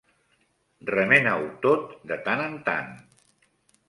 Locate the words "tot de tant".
1.65-2.41